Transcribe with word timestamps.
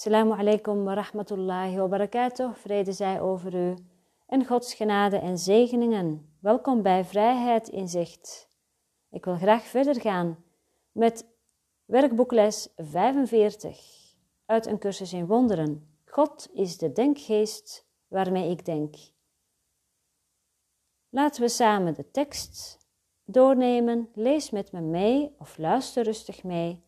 Assalamu 0.00 0.32
alaikum 0.32 0.84
wa 0.84 0.94
rahmatullahi 0.94 1.76
wa 1.76 1.86
barakatuh. 1.88 2.54
Vrede 2.54 2.92
zij 2.92 3.20
over 3.20 3.54
u 3.54 3.74
en 4.26 4.46
Gods 4.46 4.74
genade 4.74 5.18
en 5.18 5.38
zegeningen. 5.38 6.36
Welkom 6.38 6.82
bij 6.82 7.04
Vrijheid 7.04 7.68
in 7.68 7.88
Zicht. 7.88 8.48
Ik 9.10 9.24
wil 9.24 9.36
graag 9.36 9.62
verder 9.62 10.00
gaan 10.00 10.44
met 10.92 11.26
werkboekles 11.84 12.68
45 12.76 14.14
uit 14.46 14.66
een 14.66 14.78
cursus 14.78 15.12
in 15.12 15.26
wonderen. 15.26 15.98
God 16.04 16.48
is 16.52 16.78
de 16.78 16.92
denkgeest 16.92 17.86
waarmee 18.08 18.50
ik 18.50 18.64
denk. 18.64 18.94
Laten 21.08 21.42
we 21.42 21.48
samen 21.48 21.94
de 21.94 22.10
tekst 22.10 22.78
doornemen. 23.24 24.08
Lees 24.14 24.50
met 24.50 24.72
me 24.72 24.80
mee 24.80 25.34
of 25.38 25.58
luister 25.58 26.04
rustig 26.04 26.42
mee. 26.42 26.84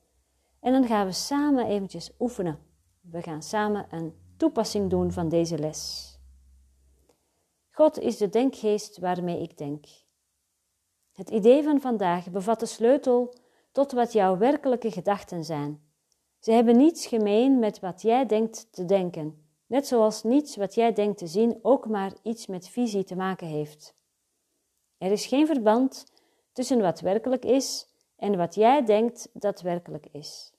En 0.61 0.73
dan 0.73 0.87
gaan 0.87 1.07
we 1.07 1.13
samen 1.13 1.67
eventjes 1.67 2.11
oefenen. 2.19 2.71
We 3.11 3.23
gaan 3.23 3.43
samen 3.43 3.87
een 3.91 4.15
toepassing 4.37 4.91
doen 4.91 5.13
van 5.13 5.29
deze 5.29 5.59
les. 5.59 6.11
God 7.71 7.99
is 7.99 8.17
de 8.17 8.29
denkgeest 8.29 8.99
waarmee 8.99 9.43
ik 9.43 9.59
denk. 9.59 9.85
Het 11.13 11.31
idee 11.31 11.63
van 11.63 11.81
vandaag 11.81 12.31
bevat 12.31 12.61
de 12.61 12.67
sleutel 12.67 13.35
tot 13.73 13.93
wat 13.93 14.13
jouw 14.13 14.37
werkelijke 14.37 14.91
gedachten 14.91 15.45
zijn. 15.45 15.83
Ze 16.39 16.53
hebben 16.53 16.77
niets 16.77 17.07
gemeen 17.07 17.59
met 17.59 17.81
wat 17.81 18.03
jij 18.03 18.27
denkt 18.27 18.73
te 18.73 18.85
denken, 18.85 19.47
net 19.67 19.87
zoals 19.87 20.23
niets 20.23 20.57
wat 20.57 20.75
jij 20.75 20.93
denkt 20.93 21.19
te 21.19 21.27
zien 21.27 21.59
ook 21.63 21.89
maar 21.89 22.13
iets 22.23 22.47
met 22.47 22.69
visie 22.69 23.05
te 23.05 23.17
maken 23.17 23.47
heeft. 23.47 23.95
Er 24.99 25.11
is 25.11 25.27
geen 25.27 25.47
verband 25.47 26.13
tussen 26.53 26.81
wat 26.81 27.01
werkelijk 27.01 27.45
is 27.45 27.89
en 28.17 28.37
wat 28.37 28.55
jij 28.55 28.85
denkt 28.85 29.29
dat 29.33 29.61
werkelijk 29.61 30.07
is. 30.13 30.52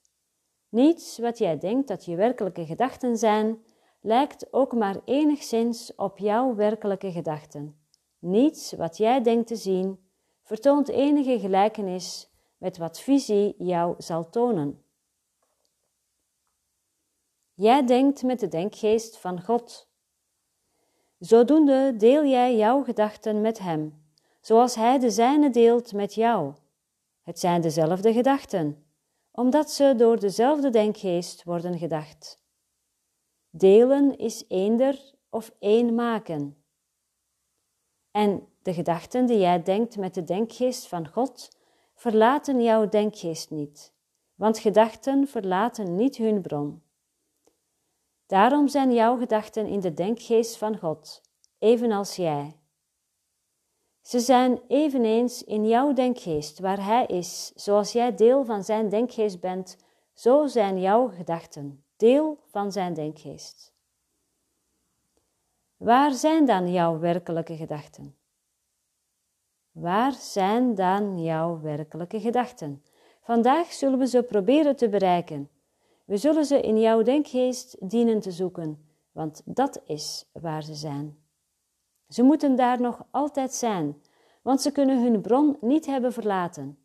Niets 0.74 1.18
wat 1.18 1.38
jij 1.38 1.58
denkt 1.58 1.88
dat 1.88 2.04
je 2.04 2.16
werkelijke 2.16 2.66
gedachten 2.66 3.16
zijn, 3.16 3.64
lijkt 4.00 4.52
ook 4.52 4.72
maar 4.72 5.00
enigszins 5.04 5.94
op 5.94 6.18
jouw 6.18 6.54
werkelijke 6.54 7.12
gedachten. 7.12 7.86
Niets 8.18 8.72
wat 8.72 8.96
jij 8.96 9.22
denkt 9.22 9.46
te 9.46 9.56
zien, 9.56 10.08
vertoont 10.42 10.88
enige 10.88 11.38
gelijkenis 11.38 12.30
met 12.58 12.76
wat 12.76 13.00
visie 13.00 13.54
jou 13.58 13.94
zal 13.98 14.30
tonen. 14.30 14.84
Jij 17.52 17.86
denkt 17.86 18.22
met 18.22 18.40
de 18.40 18.48
denkgeest 18.48 19.18
van 19.18 19.42
God. 19.42 19.88
Zodoende 21.18 21.94
deel 21.96 22.24
jij 22.24 22.56
jouw 22.56 22.82
gedachten 22.82 23.40
met 23.40 23.58
Hem, 23.58 24.04
zoals 24.40 24.74
Hij 24.74 24.98
de 24.98 25.10
zijne 25.10 25.50
deelt 25.50 25.92
met 25.92 26.14
jou. 26.14 26.54
Het 27.22 27.38
zijn 27.38 27.60
dezelfde 27.60 28.12
gedachten, 28.12 28.83
omdat 29.36 29.70
ze 29.70 29.94
door 29.96 30.20
dezelfde 30.20 30.70
denkgeest 30.70 31.44
worden 31.44 31.78
gedacht. 31.78 32.42
Delen 33.50 34.18
is 34.18 34.44
eender 34.48 35.14
of 35.30 35.52
één 35.58 35.94
maken. 35.94 36.64
En 38.10 38.48
de 38.62 38.74
gedachten 38.74 39.26
die 39.26 39.38
jij 39.38 39.62
denkt 39.62 39.96
met 39.96 40.14
de 40.14 40.24
denkgeest 40.24 40.86
van 40.86 41.08
God 41.08 41.58
verlaten 41.94 42.62
jouw 42.62 42.88
denkgeest 42.88 43.50
niet, 43.50 43.94
want 44.34 44.58
gedachten 44.58 45.28
verlaten 45.28 45.96
niet 45.96 46.16
hun 46.16 46.42
bron. 46.42 46.82
Daarom 48.26 48.68
zijn 48.68 48.92
jouw 48.92 49.16
gedachten 49.18 49.66
in 49.66 49.80
de 49.80 49.94
denkgeest 49.94 50.56
van 50.56 50.78
God, 50.78 51.22
evenals 51.58 52.16
jij. 52.16 52.58
Ze 54.04 54.20
zijn 54.20 54.60
eveneens 54.68 55.44
in 55.44 55.68
jouw 55.68 55.92
denkgeest 55.92 56.58
waar 56.58 56.84
Hij 56.84 57.06
is, 57.06 57.52
zoals 57.54 57.92
jij 57.92 58.14
deel 58.14 58.44
van 58.44 58.64
Zijn 58.64 58.88
denkgeest 58.88 59.40
bent, 59.40 59.76
zo 60.12 60.46
zijn 60.46 60.80
jouw 60.80 61.08
gedachten 61.08 61.84
deel 61.96 62.38
van 62.44 62.72
Zijn 62.72 62.94
denkgeest. 62.94 63.72
Waar 65.76 66.12
zijn 66.12 66.46
dan 66.46 66.72
jouw 66.72 66.98
werkelijke 66.98 67.56
gedachten? 67.56 68.16
Waar 69.72 70.12
zijn 70.12 70.74
dan 70.74 71.22
jouw 71.22 71.60
werkelijke 71.60 72.20
gedachten? 72.20 72.82
Vandaag 73.20 73.72
zullen 73.72 73.98
we 73.98 74.06
ze 74.06 74.22
proberen 74.22 74.76
te 74.76 74.88
bereiken. 74.88 75.50
We 76.04 76.16
zullen 76.16 76.44
ze 76.44 76.60
in 76.60 76.80
jouw 76.80 77.02
denkgeest 77.02 77.76
dienen 77.90 78.20
te 78.20 78.30
zoeken, 78.30 78.86
want 79.12 79.42
dat 79.44 79.82
is 79.86 80.26
waar 80.32 80.62
ze 80.62 80.74
zijn. 80.74 81.23
Ze 82.14 82.22
moeten 82.22 82.56
daar 82.56 82.80
nog 82.80 83.06
altijd 83.10 83.54
zijn, 83.54 84.02
want 84.42 84.60
ze 84.60 84.72
kunnen 84.72 85.02
hun 85.02 85.20
bron 85.20 85.56
niet 85.60 85.86
hebben 85.86 86.12
verlaten. 86.12 86.78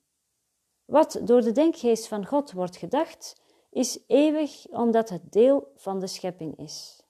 Wat 0.86 1.22
door 1.24 1.42
de 1.42 1.52
denkgeest 1.52 2.08
van 2.08 2.26
God 2.26 2.52
wordt 2.52 2.78
gedacht, 2.78 3.42
is 3.70 4.00
eeuwig 4.08 4.68
omdat 4.70 5.10
het 5.10 5.32
deel 5.32 5.72
van 5.76 6.00
de 6.00 6.08
schepping 6.08 6.58
is. 6.58 7.04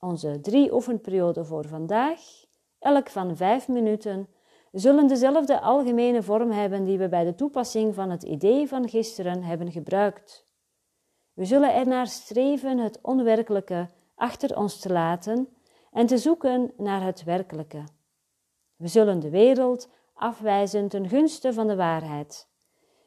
Onze 0.00 0.40
drie 0.40 0.72
oefenperioden 0.74 1.46
voor 1.46 1.66
vandaag, 1.66 2.20
elk 2.78 3.08
van 3.08 3.36
vijf 3.36 3.68
minuten, 3.68 4.28
zullen 4.72 5.06
dezelfde 5.06 5.60
algemene 5.60 6.22
vorm 6.22 6.50
hebben 6.50 6.84
die 6.84 6.98
we 6.98 7.08
bij 7.08 7.24
de 7.24 7.34
toepassing 7.34 7.94
van 7.94 8.10
het 8.10 8.22
idee 8.22 8.68
van 8.68 8.88
gisteren 8.88 9.42
hebben 9.42 9.72
gebruikt. 9.72 10.46
We 11.32 11.44
zullen 11.44 11.74
ernaar 11.74 12.06
streven 12.06 12.78
het 12.78 12.98
onwerkelijke 13.02 13.88
achter 14.14 14.56
ons 14.56 14.78
te 14.78 14.92
laten 14.92 15.55
en 15.96 16.06
te 16.06 16.18
zoeken 16.18 16.72
naar 16.76 17.02
het 17.02 17.24
werkelijke. 17.24 17.84
We 18.76 18.88
zullen 18.88 19.20
de 19.20 19.30
wereld 19.30 19.88
afwijzen 20.14 20.88
ten 20.88 21.08
gunste 21.08 21.52
van 21.52 21.66
de 21.66 21.76
waarheid. 21.76 22.48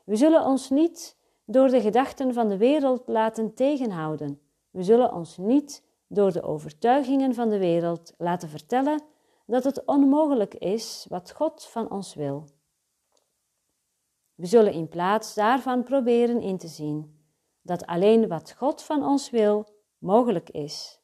We 0.03 0.15
zullen 0.15 0.45
ons 0.45 0.69
niet 0.69 1.17
door 1.45 1.67
de 1.67 1.81
gedachten 1.81 2.33
van 2.33 2.49
de 2.49 2.57
wereld 2.57 3.07
laten 3.07 3.53
tegenhouden. 3.53 4.39
We 4.71 4.83
zullen 4.83 5.13
ons 5.13 5.37
niet 5.37 5.83
door 6.07 6.31
de 6.31 6.41
overtuigingen 6.41 7.33
van 7.33 7.49
de 7.49 7.57
wereld 7.57 8.13
laten 8.17 8.49
vertellen 8.49 9.01
dat 9.45 9.63
het 9.63 9.85
onmogelijk 9.85 10.53
is 10.53 11.05
wat 11.09 11.31
God 11.31 11.65
van 11.65 11.91
ons 11.91 12.13
wil. 12.13 12.45
We 14.35 14.45
zullen 14.45 14.73
in 14.73 14.87
plaats 14.87 15.33
daarvan 15.33 15.83
proberen 15.83 16.41
in 16.41 16.57
te 16.57 16.67
zien 16.67 17.19
dat 17.61 17.85
alleen 17.85 18.27
wat 18.27 18.53
God 18.57 18.83
van 18.83 19.05
ons 19.05 19.29
wil 19.29 19.67
mogelijk 19.97 20.49
is. 20.49 20.98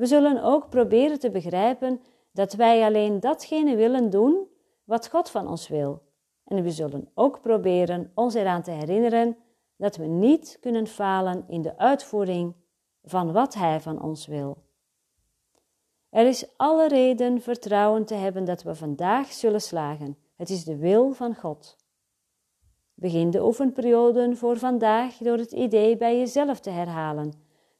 We 0.00 0.06
zullen 0.06 0.42
ook 0.42 0.68
proberen 0.68 1.18
te 1.18 1.30
begrijpen 1.30 2.00
dat 2.32 2.52
wij 2.52 2.84
alleen 2.84 3.20
datgene 3.20 3.76
willen 3.76 4.10
doen 4.10 4.48
wat 4.84 5.08
God 5.08 5.30
van 5.30 5.48
ons 5.48 5.68
wil. 5.68 6.02
En 6.44 6.62
we 6.62 6.70
zullen 6.70 7.10
ook 7.14 7.40
proberen 7.40 8.12
ons 8.14 8.34
eraan 8.34 8.62
te 8.62 8.70
herinneren 8.70 9.36
dat 9.76 9.96
we 9.96 10.06
niet 10.06 10.56
kunnen 10.60 10.86
falen 10.86 11.44
in 11.48 11.62
de 11.62 11.78
uitvoering 11.78 12.54
van 13.02 13.32
wat 13.32 13.54
Hij 13.54 13.80
van 13.80 14.02
ons 14.02 14.26
wil. 14.26 14.62
Er 16.10 16.26
is 16.26 16.56
alle 16.56 16.88
reden 16.88 17.40
vertrouwen 17.40 18.04
te 18.04 18.14
hebben 18.14 18.44
dat 18.44 18.62
we 18.62 18.74
vandaag 18.74 19.32
zullen 19.32 19.60
slagen. 19.60 20.18
Het 20.36 20.50
is 20.50 20.64
de 20.64 20.76
wil 20.76 21.12
van 21.12 21.34
God. 21.34 21.76
Begin 22.94 23.30
de 23.30 23.44
oefenperioden 23.44 24.36
voor 24.36 24.56
vandaag 24.56 25.16
door 25.16 25.36
het 25.36 25.52
idee 25.52 25.96
bij 25.96 26.18
jezelf 26.18 26.60
te 26.60 26.70
herhalen, 26.70 27.32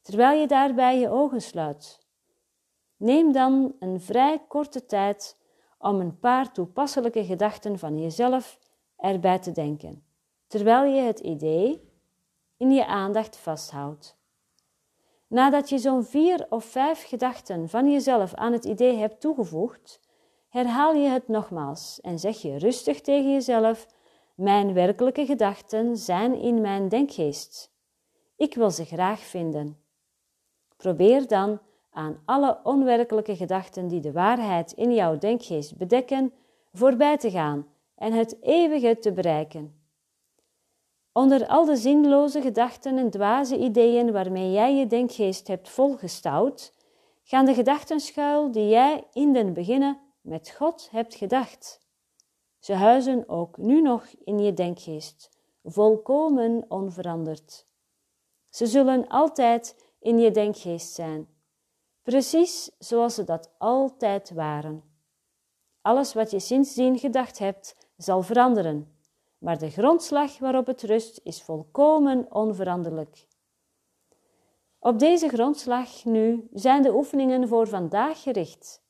terwijl 0.02 0.40
je 0.40 0.46
daarbij 0.46 0.98
je 0.98 1.10
ogen 1.10 1.42
sluit. 1.42 2.08
Neem 3.00 3.32
dan 3.32 3.74
een 3.78 4.00
vrij 4.00 4.42
korte 4.48 4.86
tijd 4.86 5.40
om 5.78 6.00
een 6.00 6.18
paar 6.18 6.52
toepasselijke 6.52 7.24
gedachten 7.24 7.78
van 7.78 7.98
jezelf 7.98 8.58
erbij 8.96 9.38
te 9.38 9.52
denken, 9.52 10.04
terwijl 10.46 10.94
je 10.94 11.00
het 11.00 11.20
idee 11.20 11.88
in 12.56 12.70
je 12.70 12.86
aandacht 12.86 13.36
vasthoudt. 13.36 14.18
Nadat 15.26 15.68
je 15.68 15.78
zo'n 15.78 16.04
vier 16.04 16.46
of 16.48 16.64
vijf 16.64 17.02
gedachten 17.08 17.68
van 17.68 17.90
jezelf 17.90 18.34
aan 18.34 18.52
het 18.52 18.64
idee 18.64 18.96
hebt 18.96 19.20
toegevoegd, 19.20 20.00
herhaal 20.48 20.94
je 20.94 21.08
het 21.08 21.28
nogmaals 21.28 22.00
en 22.00 22.18
zeg 22.18 22.42
je 22.42 22.58
rustig 22.58 23.00
tegen 23.00 23.32
jezelf: 23.32 23.86
Mijn 24.34 24.72
werkelijke 24.72 25.26
gedachten 25.26 25.96
zijn 25.96 26.34
in 26.34 26.60
mijn 26.60 26.88
denkgeest. 26.88 27.72
Ik 28.36 28.54
wil 28.54 28.70
ze 28.70 28.84
graag 28.84 29.20
vinden. 29.20 29.78
Probeer 30.76 31.26
dan 31.26 31.60
aan 31.90 32.22
alle 32.24 32.60
onwerkelijke 32.62 33.36
gedachten 33.36 33.88
die 33.88 34.00
de 34.00 34.12
waarheid 34.12 34.72
in 34.72 34.94
jouw 34.94 35.18
denkgeest 35.18 35.76
bedekken, 35.76 36.32
voorbij 36.72 37.16
te 37.16 37.30
gaan 37.30 37.66
en 37.94 38.12
het 38.12 38.36
eeuwige 38.42 38.98
te 38.98 39.12
bereiken. 39.12 39.80
Onder 41.12 41.46
al 41.46 41.64
de 41.64 41.76
zinloze 41.76 42.40
gedachten 42.40 42.98
en 42.98 43.10
dwaze 43.10 43.58
ideeën 43.58 44.12
waarmee 44.12 44.52
jij 44.52 44.74
je 44.74 44.86
denkgeest 44.86 45.48
hebt 45.48 45.68
volgestouwd, 45.68 46.72
gaan 47.22 47.44
de 47.44 47.54
gedachten 47.54 48.00
schuil 48.00 48.50
die 48.50 48.68
jij 48.68 49.04
in 49.12 49.32
den 49.32 49.52
beginnen 49.52 49.98
met 50.20 50.50
God 50.50 50.88
hebt 50.90 51.14
gedacht. 51.14 51.80
Ze 52.58 52.74
huizen 52.74 53.28
ook 53.28 53.56
nu 53.56 53.80
nog 53.80 54.06
in 54.24 54.38
je 54.38 54.54
denkgeest, 54.54 55.30
volkomen 55.64 56.64
onveranderd. 56.68 57.66
Ze 58.48 58.66
zullen 58.66 59.08
altijd 59.08 59.84
in 60.00 60.18
je 60.18 60.30
denkgeest 60.30 60.92
zijn, 60.92 61.28
precies 62.02 62.70
zoals 62.78 63.14
ze 63.14 63.24
dat 63.24 63.50
altijd 63.58 64.30
waren. 64.30 64.82
Alles 65.82 66.14
wat 66.14 66.30
je 66.30 66.40
sindsdien 66.40 66.98
gedacht 66.98 67.38
hebt, 67.38 67.76
zal 67.96 68.22
veranderen 68.22 68.98
maar 69.40 69.58
de 69.58 69.70
grondslag 69.70 70.38
waarop 70.38 70.66
het 70.66 70.82
rust 70.82 71.20
is 71.22 71.42
volkomen 71.42 72.26
onveranderlijk. 72.34 73.26
Op 74.78 74.98
deze 74.98 75.28
grondslag 75.28 76.04
nu 76.04 76.48
zijn 76.52 76.82
de 76.82 76.94
oefeningen 76.94 77.48
voor 77.48 77.68
vandaag 77.68 78.22
gericht. 78.22 78.82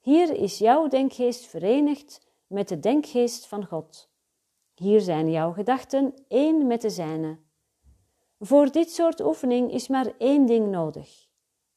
Hier 0.00 0.34
is 0.34 0.58
jouw 0.58 0.88
denkgeest 0.88 1.46
verenigd 1.46 2.20
met 2.46 2.68
de 2.68 2.78
denkgeest 2.78 3.46
van 3.46 3.66
God. 3.66 4.10
Hier 4.74 5.00
zijn 5.00 5.30
jouw 5.30 5.52
gedachten 5.52 6.14
één 6.28 6.66
met 6.66 6.80
de 6.80 6.90
zijne. 6.90 7.38
Voor 8.38 8.72
dit 8.72 8.90
soort 8.90 9.20
oefening 9.20 9.72
is 9.72 9.88
maar 9.88 10.12
één 10.18 10.46
ding 10.46 10.70
nodig. 10.70 11.21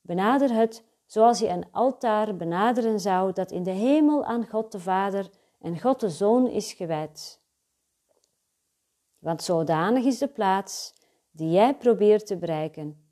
Benader 0.05 0.53
het 0.53 0.83
zoals 1.05 1.39
je 1.39 1.47
een 1.47 1.65
altaar 1.71 2.35
benaderen 2.35 2.99
zou 2.99 3.33
dat 3.33 3.51
in 3.51 3.63
de 3.63 3.71
hemel 3.71 4.25
aan 4.25 4.47
God 4.47 4.71
de 4.71 4.79
Vader 4.79 5.29
en 5.59 5.81
God 5.81 5.99
de 5.99 6.09
Zoon 6.09 6.47
is 6.47 6.73
gewijd. 6.73 7.39
Want 9.19 9.43
zodanig 9.43 10.03
is 10.05 10.17
de 10.17 10.27
plaats 10.27 10.93
die 11.31 11.51
jij 11.51 11.75
probeert 11.75 12.27
te 12.27 12.37
bereiken. 12.37 13.03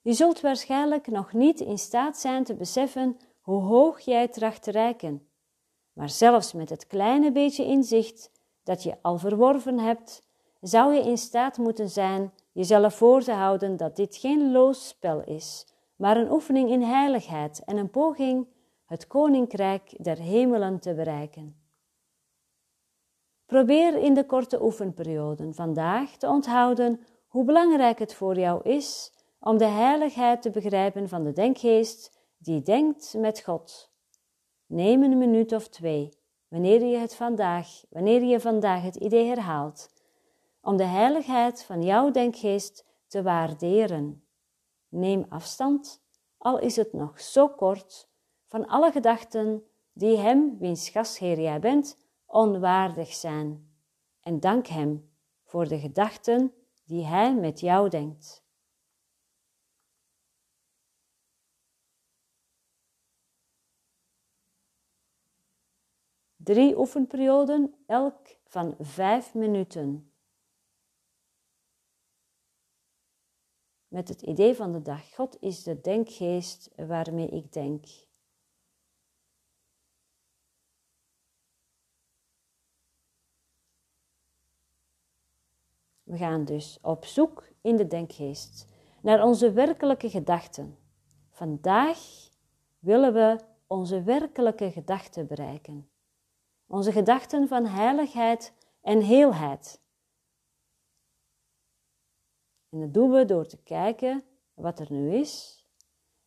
Je 0.00 0.12
zult 0.12 0.40
waarschijnlijk 0.40 1.06
nog 1.06 1.32
niet 1.32 1.60
in 1.60 1.78
staat 1.78 2.18
zijn 2.18 2.44
te 2.44 2.54
beseffen 2.54 3.16
hoe 3.40 3.62
hoog 3.62 4.00
jij 4.00 4.28
tracht 4.28 4.62
te 4.62 4.70
reiken, 4.70 5.28
maar 5.92 6.10
zelfs 6.10 6.52
met 6.52 6.70
het 6.70 6.86
kleine 6.86 7.32
beetje 7.32 7.64
inzicht 7.64 8.30
dat 8.62 8.82
je 8.82 8.96
al 9.02 9.18
verworven 9.18 9.78
hebt, 9.78 10.22
zou 10.60 10.94
je 10.94 11.00
in 11.00 11.18
staat 11.18 11.58
moeten 11.58 11.88
zijn 11.88 12.32
jezelf 12.52 12.94
voor 12.94 13.22
te 13.22 13.32
houden 13.32 13.76
dat 13.76 13.96
dit 13.96 14.16
geen 14.16 14.52
loos 14.52 14.88
spel 14.88 15.24
is, 15.24 15.71
maar 15.96 16.16
een 16.16 16.32
oefening 16.32 16.70
in 16.70 16.82
heiligheid 16.82 17.64
en 17.64 17.76
een 17.76 17.90
poging 17.90 18.48
het 18.86 19.06
koninkrijk 19.06 20.04
der 20.04 20.18
hemelen 20.18 20.80
te 20.80 20.94
bereiken. 20.94 21.56
Probeer 23.46 23.96
in 23.96 24.14
de 24.14 24.26
korte 24.26 24.62
oefenperioden 24.62 25.54
vandaag 25.54 26.16
te 26.16 26.28
onthouden 26.28 27.00
hoe 27.26 27.44
belangrijk 27.44 27.98
het 27.98 28.14
voor 28.14 28.38
jou 28.38 28.62
is 28.62 29.12
om 29.40 29.58
de 29.58 29.66
heiligheid 29.66 30.42
te 30.42 30.50
begrijpen 30.50 31.08
van 31.08 31.24
de 31.24 31.32
denkgeest 31.32 32.18
die 32.38 32.62
denkt 32.62 33.14
met 33.18 33.40
God. 33.40 33.90
Neem 34.66 35.02
een 35.02 35.18
minuut 35.18 35.52
of 35.52 35.68
twee, 35.68 36.08
wanneer 36.48 36.84
je 36.84 36.96
het 36.96 37.14
vandaag, 37.14 37.84
wanneer 37.90 38.22
je 38.22 38.40
vandaag 38.40 38.82
het 38.82 38.96
idee 38.96 39.26
herhaalt, 39.26 39.88
om 40.60 40.76
de 40.76 40.84
heiligheid 40.84 41.62
van 41.62 41.82
jouw 41.82 42.10
denkgeest 42.10 42.86
te 43.06 43.22
waarderen. 43.22 44.21
Neem 44.92 45.26
afstand, 45.28 46.02
al 46.38 46.58
is 46.58 46.76
het 46.76 46.92
nog 46.92 47.20
zo 47.20 47.48
kort, 47.48 48.08
van 48.46 48.66
alle 48.66 48.92
gedachten 48.92 49.66
die 49.92 50.16
hem, 50.16 50.58
wiens 50.58 50.88
gastheer 50.88 51.40
jij 51.40 51.60
bent, 51.60 51.98
onwaardig 52.26 53.12
zijn. 53.12 53.74
En 54.20 54.40
dank 54.40 54.66
hem 54.66 55.12
voor 55.44 55.68
de 55.68 55.78
gedachten 55.78 56.54
die 56.84 57.04
hij 57.04 57.34
met 57.34 57.60
jou 57.60 57.88
denkt. 57.88 58.44
Drie 66.36 66.78
oefenperioden, 66.78 67.74
elk 67.86 68.38
van 68.44 68.74
vijf 68.78 69.34
minuten. 69.34 70.11
Met 73.92 74.08
het 74.08 74.22
idee 74.22 74.54
van 74.54 74.72
de 74.72 74.82
dag. 74.82 75.14
God 75.14 75.36
is 75.40 75.62
de 75.62 75.80
denkgeest 75.80 76.70
waarmee 76.76 77.28
ik 77.28 77.52
denk. 77.52 77.84
We 86.02 86.16
gaan 86.16 86.44
dus 86.44 86.78
op 86.82 87.04
zoek 87.04 87.48
in 87.60 87.76
de 87.76 87.86
denkgeest 87.86 88.68
naar 89.02 89.24
onze 89.24 89.52
werkelijke 89.52 90.10
gedachten. 90.10 90.78
Vandaag 91.30 91.98
willen 92.78 93.12
we 93.12 93.38
onze 93.66 94.02
werkelijke 94.02 94.70
gedachten 94.70 95.26
bereiken 95.26 95.92
onze 96.72 96.92
gedachten 96.92 97.48
van 97.48 97.66
heiligheid 97.66 98.52
en 98.82 99.00
heelheid. 99.00 99.81
En 102.72 102.80
dat 102.80 102.94
doen 102.94 103.10
we 103.10 103.24
door 103.24 103.46
te 103.46 103.62
kijken 103.62 104.24
wat 104.54 104.78
er 104.78 104.92
nu 104.92 105.14
is. 105.14 105.64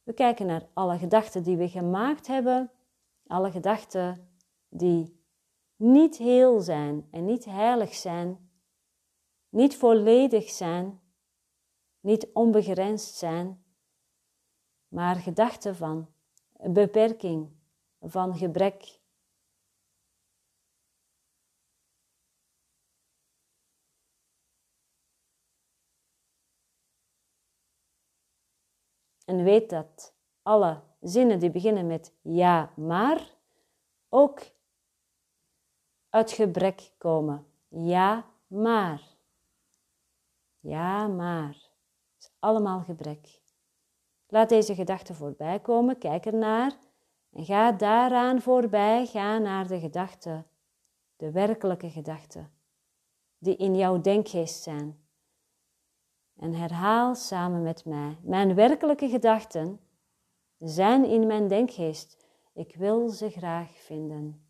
We 0.04 0.14
kijken 0.14 0.46
naar 0.46 0.70
alle 0.74 0.98
gedachten 0.98 1.44
die 1.44 1.58
we 1.58 1.70
gemaakt 1.70 2.28
hebben, 2.28 2.72
alle 3.28 3.52
gedachten 3.52 4.30
die 4.70 5.24
niet 5.76 6.18
heel 6.18 6.60
zijn 6.62 7.08
en 7.12 7.26
niet 7.26 7.46
heilig 7.46 7.94
zijn, 7.94 8.50
niet 9.50 9.76
volledig 9.76 10.50
zijn, 10.50 11.00
niet 12.00 12.30
onbegrensd 12.34 13.16
zijn, 13.16 13.64
maar 14.88 15.16
gedachten 15.16 15.76
van 15.76 16.08
beperking, 16.52 17.50
van 18.00 18.38
gebrek, 18.38 19.00
En 29.26 29.44
weet 29.44 29.70
dat 29.70 30.14
alle 30.42 30.82
zinnen 31.02 31.40
die 31.40 31.50
beginnen 31.50 31.88
met 31.88 32.14
ja, 32.22 32.72
maar 32.76 33.34
ook 34.10 34.42
uit 36.10 36.32
gebrek 36.32 36.92
komen. 36.98 37.48
Ja, 37.68 38.26
maar. 38.48 39.02
Ja, 40.60 41.08
maar. 41.08 41.48
Het 41.48 42.24
is 42.24 42.32
allemaal 42.40 42.80
gebrek. 42.80 43.42
Laat 44.28 44.50
deze 44.50 44.76
gedachte 44.76 45.14
voorbij 45.14 45.60
komen, 45.60 45.98
kijk 45.98 46.26
ernaar 46.26 46.78
en 47.32 47.46
ga 47.46 47.72
daaraan 47.72 48.42
voorbij. 48.42 49.06
Ga 49.06 49.38
naar 49.38 49.68
de 49.68 49.80
gedachten, 49.80 50.48
de 51.16 51.32
werkelijke 51.32 51.90
gedachten, 51.90 52.52
die 53.38 53.56
in 53.56 53.76
jouw 53.76 54.02
denkgeest 54.02 54.64
zijn. 54.64 55.05
En 56.36 56.54
herhaal 56.54 57.16
samen 57.16 57.62
met 57.62 57.86
mij: 57.86 58.18
Mijn 58.22 58.56
werkelijke 58.56 59.10
gedachten 59.10 59.80
zijn 60.60 61.06
in 61.06 61.28
mijn 61.28 61.48
denkgeest. 61.48 62.26
Ik 62.54 62.76
wil 62.76 63.10
ze 63.10 63.30
graag 63.30 63.72
vinden. 63.72 64.46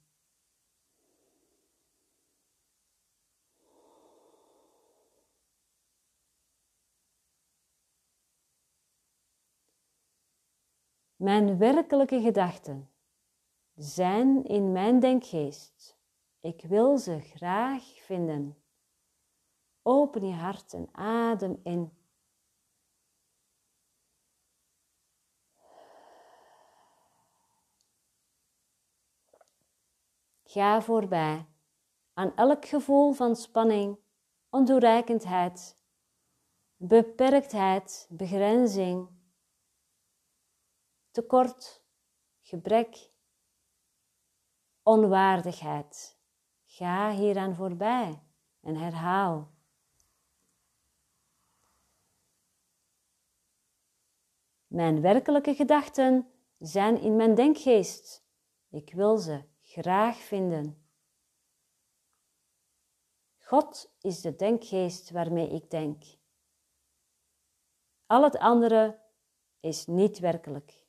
Mijn 11.16 11.58
werkelijke 11.58 12.22
gedachten 12.22 12.90
zijn 13.76 14.44
in 14.44 14.72
mijn 14.72 15.00
denkgeest. 15.00 15.98
Ik 16.40 16.62
wil 16.62 16.98
ze 16.98 17.20
graag 17.20 17.84
vinden. 17.84 18.65
Open 19.88 20.28
je 20.28 20.34
hart 20.34 20.74
en 20.74 20.90
adem 20.92 21.60
in. 21.64 21.98
Ga 30.44 30.82
voorbij 30.82 31.46
aan 32.14 32.36
elk 32.36 32.66
gevoel 32.66 33.14
van 33.14 33.36
spanning, 33.36 34.00
ontoereikendheid, 34.50 35.84
beperktheid, 36.76 38.08
begrenzing, 38.10 39.10
tekort, 41.12 41.86
gebrek, 42.42 43.12
onwaardigheid. 44.84 46.20
Ga 46.66 47.12
hieraan 47.12 47.56
voorbij 47.56 48.24
en 48.62 48.76
herhaal. 48.76 49.55
Mijn 54.76 55.02
werkelijke 55.02 55.56
gedachten 55.56 56.32
zijn 56.60 57.00
in 57.02 57.16
mijn 57.16 57.36
denkgeest. 57.36 58.26
Ik 58.70 58.94
wil 58.94 59.18
ze 59.18 59.44
graag 59.62 60.18
vinden. 60.18 60.88
God 63.38 63.96
is 64.00 64.22
de 64.22 64.36
denkgeest 64.36 65.10
waarmee 65.10 65.50
ik 65.50 65.70
denk. 65.70 66.04
Al 68.06 68.24
het 68.24 68.38
andere 68.38 69.02
is 69.60 69.86
niet 69.86 70.20
werkelijk. 70.20 70.84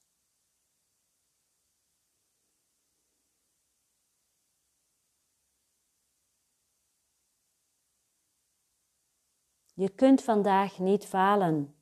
Je 9.75 9.95
kunt 9.95 10.23
vandaag 10.23 10.79
niet 10.79 11.05
falen. 11.05 11.76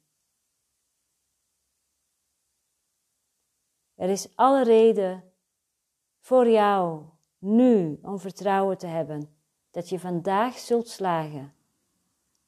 Er 4.05 4.11
is 4.11 4.37
alle 4.37 4.65
reden 4.65 5.33
voor 6.19 6.49
jou 6.49 7.05
nu 7.39 7.99
om 8.03 8.19
vertrouwen 8.19 8.79
te 8.79 8.87
hebben 8.87 9.37
dat 9.71 9.89
je 9.89 9.99
vandaag 9.99 10.59
zult 10.59 10.89
slagen. 10.89 11.55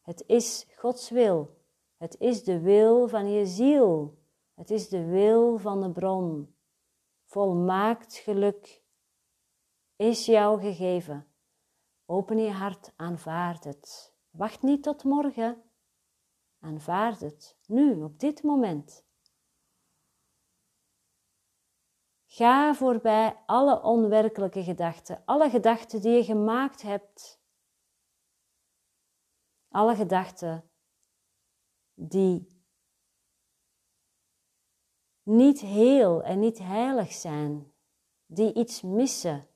Het 0.03 0.25
is 0.27 0.67
Gods 0.77 1.11
wil 1.11 1.57
Het 1.97 2.17
is 2.19 2.45
de 2.45 2.61
wil 2.61 3.09
van 3.09 3.31
je 3.31 3.47
ziel. 3.47 4.19
Het 4.55 4.71
is 4.71 4.89
de 4.89 5.05
wil 5.05 5.59
van 5.59 5.83
de 5.83 5.91
bron. 5.91 6.55
Volmaakt 7.25 8.15
geluk 8.17 8.83
is 9.97 10.27
jou 10.27 10.61
gegeven. 10.61 11.27
Open 12.07 12.39
je 12.39 12.51
hart, 12.51 12.93
aanvaard 12.97 13.65
het. 13.65 14.15
Wacht 14.31 14.63
niet 14.63 14.83
tot 14.83 15.05
morgen. 15.05 15.63
Aanvaard 16.61 17.21
het, 17.21 17.57
nu, 17.67 18.03
op 18.03 18.19
dit 18.21 18.43
moment. 18.43 19.06
Ga 22.37 22.75
voorbij 22.75 23.43
alle 23.47 23.83
onwerkelijke 23.83 24.63
gedachten, 24.63 25.23
alle 25.25 25.51
gedachten 25.51 26.01
die 26.01 26.13
je 26.13 26.25
gemaakt 26.25 26.83
hebt. 26.83 27.41
Alle 29.69 29.95
gedachten 29.95 30.71
die 31.95 32.65
niet 35.23 35.61
heel 35.61 36.23
en 36.23 36.39
niet 36.39 36.59
heilig 36.59 37.13
zijn, 37.13 37.73
die 38.27 38.55
iets 38.55 38.83
missen. 38.83 39.49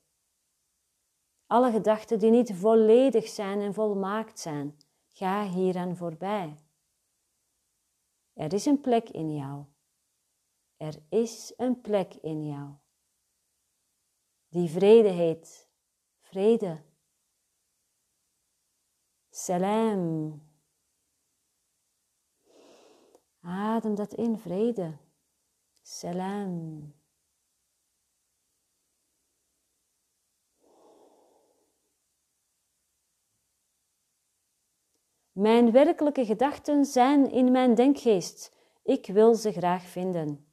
Alle 1.45 1.71
gedachten 1.71 2.19
die 2.19 2.31
niet 2.31 2.53
volledig 2.53 3.27
zijn 3.27 3.59
en 3.59 3.73
volmaakt 3.73 4.39
zijn, 4.39 4.77
ga 5.07 5.47
hieraan 5.47 5.95
voorbij. 5.95 6.55
Er 8.33 8.53
is 8.53 8.65
een 8.65 8.81
plek 8.81 9.09
in 9.09 9.35
jou. 9.35 9.70
Er 10.81 11.03
is 11.09 11.53
een 11.57 11.81
plek 11.81 12.13
in 12.13 12.45
jou. 12.47 12.73
Die 14.47 14.69
vrede 14.69 15.09
heet. 15.09 15.69
Vrede. 16.19 16.83
Salam. 19.29 20.41
Adem 23.41 23.95
dat 23.95 24.13
in, 24.13 24.37
vrede. 24.37 24.97
Salam. 25.81 26.93
Mijn 35.31 35.71
werkelijke 35.71 36.25
gedachten 36.25 36.85
zijn 36.85 37.31
in 37.31 37.51
mijn 37.51 37.75
denkgeest. 37.75 38.55
Ik 38.83 39.07
wil 39.07 39.35
ze 39.35 39.51
graag 39.51 39.83
vinden. 39.83 40.50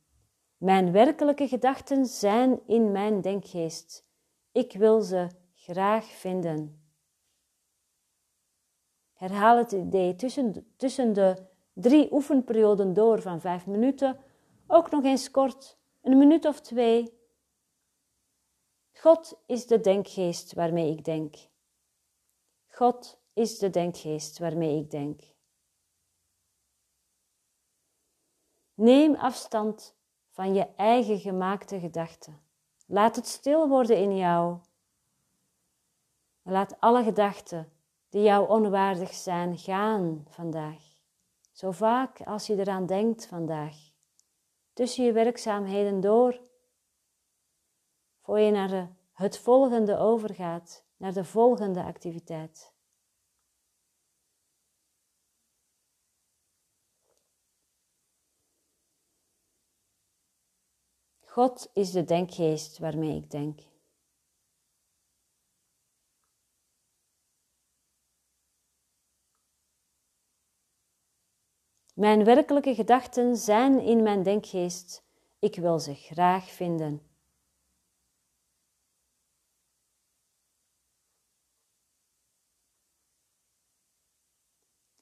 Mijn 0.58 0.92
werkelijke 0.92 1.48
gedachten 1.48 2.06
zijn 2.06 2.60
in 2.66 2.92
mijn 2.92 3.20
denkgeest. 3.20 4.06
Ik 4.52 4.72
wil 4.72 5.00
ze 5.00 5.28
graag 5.54 6.04
vinden. 6.04 6.82
Herhaal 9.12 9.56
het 9.56 9.72
idee 9.72 10.14
tussen, 10.14 10.74
tussen 10.76 11.12
de 11.12 11.46
drie 11.72 12.12
oefenperioden 12.12 12.94
door 12.94 13.22
van 13.22 13.40
vijf 13.40 13.66
minuten, 13.66 14.20
ook 14.66 14.90
nog 14.90 15.04
eens 15.04 15.30
kort, 15.30 15.78
een 16.02 16.18
minuut 16.18 16.44
of 16.44 16.60
twee. 16.60 17.18
God 18.92 19.42
is 19.46 19.66
de 19.66 19.80
denkgeest 19.80 20.54
waarmee 20.54 20.90
ik 20.90 21.04
denk. 21.04 21.36
God 22.66 23.20
is 23.32 23.58
de 23.58 23.70
denkgeest 23.70 24.38
waarmee 24.38 24.78
ik 24.78 24.90
denk. 24.90 25.20
Neem 28.74 29.14
afstand 29.14 29.97
van 30.38 30.54
je 30.54 30.66
eigen 30.76 31.18
gemaakte 31.18 31.80
gedachten. 31.80 32.40
Laat 32.86 33.16
het 33.16 33.26
stil 33.26 33.68
worden 33.68 33.96
in 33.96 34.16
jou. 34.16 34.58
Laat 36.42 36.80
alle 36.80 37.02
gedachten 37.02 37.72
die 38.08 38.22
jou 38.22 38.48
onwaardig 38.48 39.14
zijn 39.14 39.58
gaan 39.58 40.26
vandaag. 40.28 40.82
Zo 41.52 41.70
vaak 41.70 42.20
als 42.20 42.46
je 42.46 42.56
eraan 42.56 42.86
denkt 42.86 43.26
vandaag. 43.26 43.74
Tussen 44.72 45.04
je 45.04 45.12
werkzaamheden 45.12 46.00
door. 46.00 46.40
Voor 48.20 48.38
je 48.38 48.50
naar 48.50 48.90
het 49.12 49.38
volgende 49.38 49.96
overgaat, 49.96 50.84
naar 50.96 51.12
de 51.12 51.24
volgende 51.24 51.82
activiteit. 51.82 52.72
God 61.38 61.70
is 61.72 61.90
de 61.90 62.04
denkgeest 62.04 62.78
waarmee 62.78 63.16
ik 63.16 63.30
denk. 63.30 63.60
Mijn 71.94 72.24
werkelijke 72.24 72.74
gedachten 72.74 73.36
zijn 73.36 73.80
in 73.80 74.02
mijn 74.02 74.22
denkgeest. 74.22 75.04
Ik 75.38 75.56
wil 75.56 75.78
ze 75.78 75.94
graag 75.94 76.50
vinden. 76.50 77.02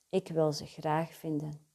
Ik 0.09 0.29
wil 0.29 0.53
ze 0.53 0.67
graag 0.67 1.15
vinden. 1.15 1.66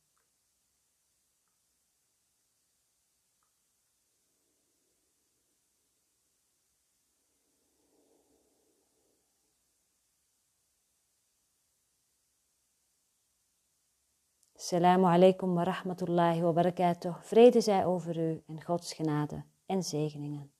Assalamu 14.62 15.08
alaikum 15.08 15.56
wa 15.56 15.64
rahmatullahi 15.64 16.42
wa 16.42 16.52
barakatuh. 16.54 17.16
Vrede 17.22 17.62
zij 17.62 17.86
over 17.86 18.18
u 18.18 18.44
en 18.48 18.64
Gods 18.64 18.94
genade 18.94 19.44
en 19.66 19.84
zegeningen. 19.84 20.52